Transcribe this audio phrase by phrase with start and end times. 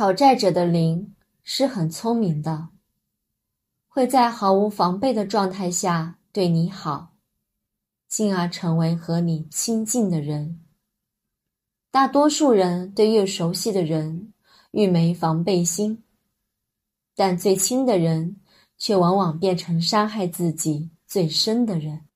[0.00, 1.14] 讨债者的灵
[1.44, 2.68] 是很聪明的
[3.86, 7.12] 会在毫无防备的状态下对你好
[8.08, 10.64] 进而成为和你亲近的人。
[11.90, 14.32] 大多数人对越熟悉的人
[14.70, 16.02] 愈没防备心
[17.14, 18.40] 但最亲的人
[18.78, 22.06] 却往往变成伤害自己最深的人。